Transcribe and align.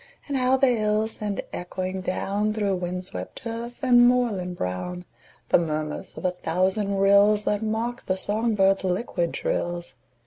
And 0.27 0.35
how 0.35 0.57
the 0.57 0.65
hills 0.65 1.11
send 1.11 1.41
echoing 1.53 2.01
down, 2.01 2.53
Through 2.55 2.77
wind 2.77 3.05
swept 3.05 3.43
turf 3.43 3.83
and 3.83 4.07
moorland 4.07 4.57
brown, 4.57 5.05
The 5.49 5.59
murmurs 5.59 6.17
of 6.17 6.25
a 6.25 6.31
thousand 6.31 6.95
rills 6.97 7.43
That 7.43 7.61
mock 7.61 8.07
the 8.07 8.17
song 8.17 8.55
birds' 8.55 8.83
liquid 8.83 9.31
trills! 9.35 9.93